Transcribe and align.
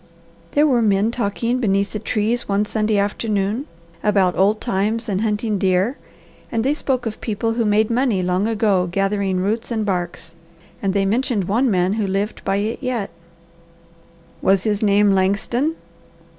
"There 0.53 0.65
were 0.65 0.81
men 0.81 1.11
talking 1.11 1.59
beneath 1.59 1.91
the 1.93 1.99
trees 1.99 2.49
one 2.49 2.65
Sunday 2.65 2.97
afternoon 2.97 3.67
about 4.01 4.35
old 4.35 4.59
times 4.59 5.07
and 5.07 5.21
hunting 5.21 5.59
deer, 5.59 5.95
and 6.51 6.63
they 6.63 6.73
spoke 6.73 7.05
of 7.05 7.21
people 7.21 7.53
who 7.53 7.65
made 7.65 7.91
money 7.91 8.23
long 8.23 8.47
ago 8.47 8.87
gathering 8.91 9.37
roots 9.41 9.69
and 9.69 9.85
barks, 9.85 10.33
and 10.81 10.95
they 10.95 11.05
mentioned 11.05 11.43
one 11.43 11.69
man 11.69 11.93
who 11.93 12.07
lived 12.07 12.43
by 12.43 12.55
it 12.55 12.79
yet." 12.81 13.11
"Was 14.41 14.63
his 14.63 14.81
name 14.81 15.11
Langston?" 15.11 15.75